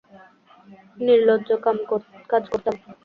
[0.97, 1.49] নিলজ্জ
[2.29, 2.75] কাজ করতাম।